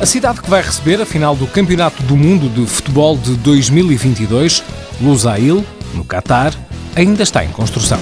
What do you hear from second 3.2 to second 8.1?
2022, Lusail, no Catar, ainda está em construção.